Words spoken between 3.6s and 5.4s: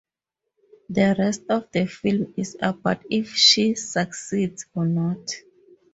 succeeds or not.